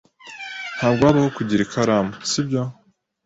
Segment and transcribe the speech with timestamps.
[0.77, 2.61] Ntabwo wabaho kugira ikaramu, sibyo?